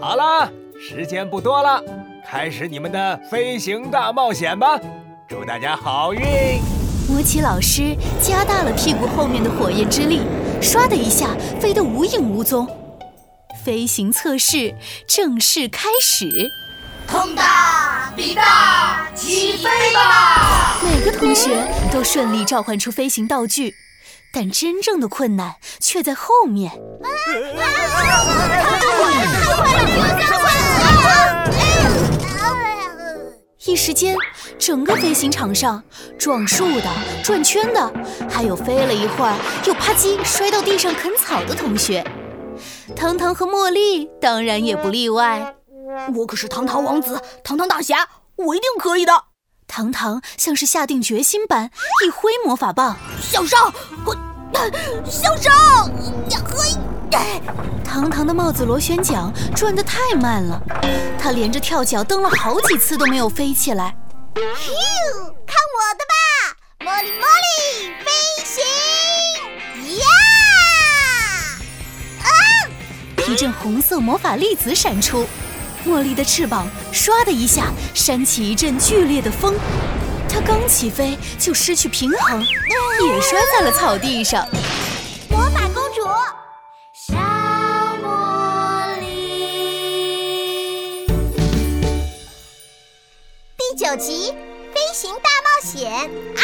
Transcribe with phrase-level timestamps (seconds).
[0.00, 0.50] 好了，
[0.80, 1.78] 时间不多了，
[2.26, 4.80] 开始你们的飞行大冒险吧！
[5.28, 6.22] 祝大家好运！
[7.06, 10.22] 魔奇老师加大了屁股后面的火焰之力，
[10.62, 12.66] 唰的一下飞得无影无踪。
[13.62, 14.74] 飞行测试
[15.06, 16.50] 正式开始，
[17.06, 20.78] 通大比大，起飞吧！
[20.82, 23.74] 每个同学都顺利召唤出飞行道具，
[24.32, 26.72] 但真正的困难却在后面。
[33.66, 34.16] 一时间，
[34.58, 35.82] 整个飞行场上，
[36.18, 36.90] 撞树的、
[37.22, 37.92] 转圈的，
[38.28, 42.04] 还有飞了一会儿又啪叽摔到地上啃草的同学，
[42.96, 45.54] 糖糖和茉莉当然也不例外。
[46.14, 49.24] 我可是糖糖王子，糖糖大侠，我一定可以的！
[49.68, 51.70] 糖糖像是下定决心般，
[52.04, 53.72] 一挥魔法棒，向上，
[54.04, 54.16] 我
[55.08, 55.52] 向上，
[56.30, 56.76] 呀嘿！
[57.84, 60.62] 糖糖的帽子螺旋桨转得太慢了，
[61.18, 63.94] 他连着跳脚蹬了好几次都没有飞起来。
[64.34, 64.44] 看
[65.74, 66.14] 我的吧，
[66.84, 68.10] 茉莉茉莉飞
[68.44, 68.62] 行！
[69.98, 70.04] 呀！
[72.22, 72.30] 啊！
[73.26, 75.26] 一阵红色魔法粒子闪出，
[75.84, 79.56] 茉莉的翅膀唰的一下扇起一阵剧烈的风，
[80.28, 84.46] 它刚起飞就失去平衡，也摔在了草地上。
[93.90, 94.12] 九集
[94.72, 96.42] 《飞行大冒险二》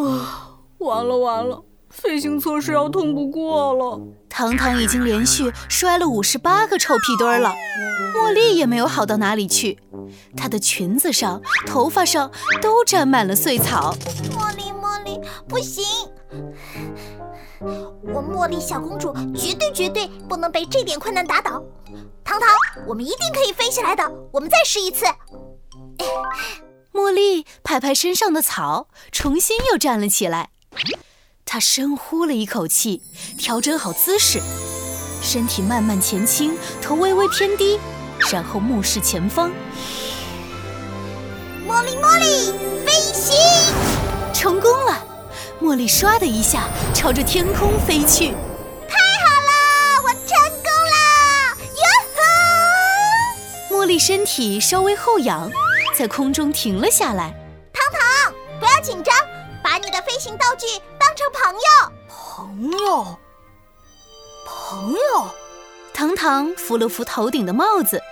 [0.00, 4.00] 啊，完了完了，飞行测试要通不过了。
[4.28, 7.52] 糖糖已经连续摔了五十八个臭屁墩儿了，
[8.14, 9.80] 茉莉也没有好到哪里去，
[10.36, 12.30] 她的裙子上、头发上
[12.62, 13.96] 都沾满了碎草。
[14.30, 15.82] 茉莉，茉莉，不行！
[18.12, 21.62] 我茉莉小公主绝对绝对不能被这点困难打倒。
[22.24, 22.48] 糖糖，
[22.86, 24.02] 我们一定可以飞起来的。
[24.32, 25.04] 我们再试一次。
[26.92, 30.50] 茉莉拍拍身上的草，重新又站了起来。
[31.44, 33.02] 她深呼了一口气，
[33.38, 34.40] 调整好姿势，
[35.22, 37.78] 身体慢慢前倾，头微微偏低，
[38.32, 39.50] 然后目视前方。
[41.66, 42.52] 茉莉，茉莉，
[42.84, 43.34] 飞行
[44.32, 45.13] 成功了！
[45.64, 48.34] 茉莉唰的一下朝着天空飞去。
[48.86, 51.56] 太好了，我成功了！
[51.80, 51.84] 哟
[53.70, 53.74] 呵！
[53.74, 55.50] 茉莉身体稍微后仰，
[55.96, 57.34] 在空中停了下来。
[57.72, 59.16] 糖糖，不要紧张，
[59.62, 60.66] 把你的飞行道具
[60.98, 61.66] 当成朋友。
[62.10, 63.18] 朋友，
[64.44, 65.34] 朋友。
[65.94, 68.02] 糖糖扶了扶头顶的帽子，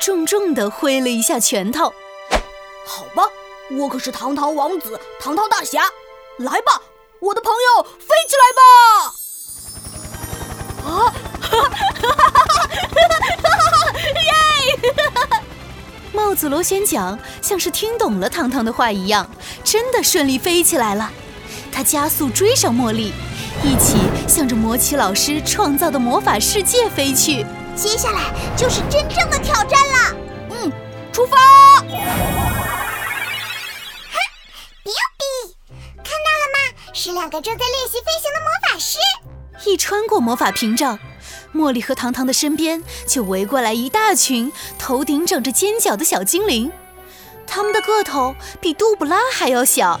[0.00, 1.94] 重重的挥了一下拳头。
[2.84, 3.30] 好吧，
[3.70, 5.84] 我可是糖糖王子，糖糖大侠。
[6.38, 6.82] 来吧，
[7.20, 8.62] 我的朋友，飞起来吧！
[10.84, 10.88] 啊！
[11.40, 11.68] 哈哈
[12.02, 13.92] 哈哈哈！
[14.22, 14.30] 耶！
[16.12, 19.30] 帽子螺旋桨像是听懂了糖糖的话一样，
[19.64, 21.10] 真的顺利飞起来了。
[21.72, 23.12] 它加速追上茉莉，
[23.62, 23.96] 一起
[24.28, 27.44] 向着魔奇老师创造的魔法世界飞去。
[27.74, 30.16] 接下来就是真正的挑战了。
[30.50, 30.72] 嗯，
[31.12, 31.36] 出发！
[37.06, 38.98] 是两个正在练习飞行的魔法师。
[39.64, 40.98] 一穿过魔法屏障，
[41.54, 46.72] 茉莉和糖糖的身边就围过来一大群头顶长着尖角的小精灵。
[47.46, 50.00] 他们的个头比杜布拉还要小，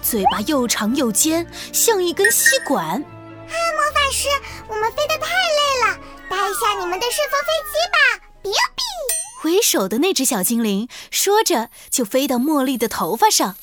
[0.00, 2.86] 嘴巴又长又尖，像一根吸管。
[2.86, 4.26] 啊，魔法师，
[4.66, 5.98] 我们飞得太累了，
[6.30, 8.26] 搭一下你们的顺风飞机吧！
[8.42, 13.56] 比比，为首的那只小精灵说着，就飞到茉莉的头发上。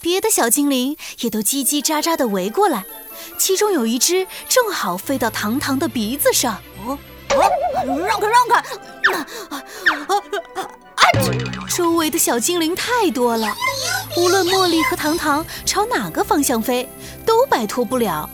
[0.00, 2.84] 别的小精灵也都叽叽喳喳地围过来，
[3.38, 6.58] 其中有一只正好飞到糖糖的鼻子上。
[6.86, 6.98] 哦，
[7.30, 8.56] 哦让开让开！
[9.14, 9.64] 啊啊
[10.54, 10.70] 啊！
[11.68, 13.54] 周围的小精灵太多了，
[14.16, 16.88] 无论茉莉和糖糖朝哪个方向飞，
[17.26, 18.28] 都摆脱不了。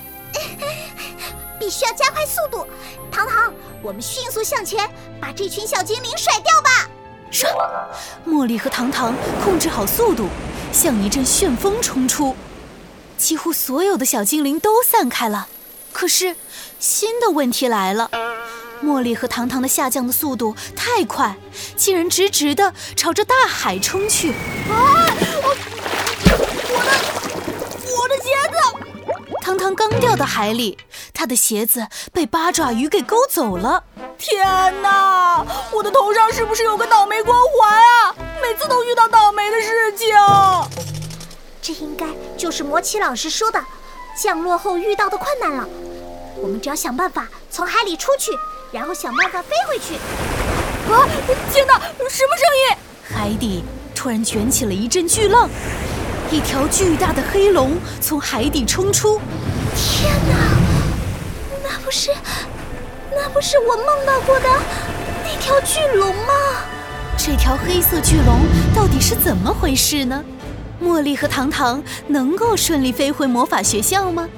[1.59, 2.66] 必须要加快速度，
[3.10, 3.53] 糖糖，
[3.83, 4.89] 我们迅速向前，
[5.21, 6.89] 把这群小精灵甩掉吧！
[7.33, 7.47] 唰，
[8.27, 9.15] 茉莉和糖糖
[9.45, 10.28] 控制好速度。
[10.77, 12.37] 像一阵旋风冲出，
[13.17, 15.49] 几乎所有的小精灵都散开了。
[15.91, 16.37] 可是，
[16.78, 18.11] 新的问题来了：
[18.84, 21.34] 茉莉和糖糖的下降的速度太快，
[21.78, 24.33] 竟然直直的朝着大海冲去。
[24.69, 25.09] 啊！
[25.43, 25.57] 我
[26.69, 26.93] 我的
[27.97, 28.59] 我的鞋子！
[29.41, 30.77] 糖糖刚掉到海里，
[31.15, 33.83] 他的鞋子被八爪鱼给勾走了。
[34.19, 34.45] 天
[34.83, 35.43] 哪！
[35.73, 38.15] 我的头上是不是有个倒霉光环啊？
[38.47, 40.07] 每次都遇到倒霉的事情。
[41.60, 42.07] 这应该
[42.37, 43.60] 就是魔奇老师说的
[44.16, 45.69] 降落后遇到的困难了。
[46.37, 48.31] 我们只要想办法从海里出去，
[48.71, 49.97] 然后想办法飞回去。
[50.93, 51.09] 啊！
[51.53, 51.75] 天哪，
[52.09, 52.77] 什么声音？
[53.13, 53.65] 海底
[53.97, 55.51] 突然卷起了一阵巨浪，
[56.31, 59.21] 一条巨大的黑龙从海底冲出。
[59.75, 60.37] 天哪，
[61.65, 62.15] 那不是，
[63.10, 64.49] 那不是我梦到过的
[65.25, 66.33] 那条巨龙吗？
[67.18, 68.41] 这条黑色巨龙
[68.74, 70.22] 到底是怎么回事呢？
[70.83, 74.28] 茉莉和糖糖能够顺利飞回魔法学校吗？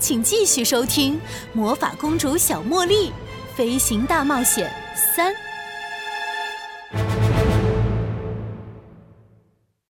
[0.00, 1.14] 请继续收听
[1.52, 3.12] 《魔法公主小茉莉
[3.54, 4.70] 飞行大冒险
[5.16, 5.32] 三》。